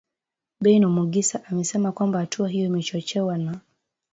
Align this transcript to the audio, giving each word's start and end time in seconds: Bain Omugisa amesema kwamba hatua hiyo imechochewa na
Bain 0.61 0.83
Omugisa 0.85 1.43
amesema 1.45 1.91
kwamba 1.91 2.19
hatua 2.19 2.49
hiyo 2.49 2.65
imechochewa 2.65 3.37
na 3.37 3.59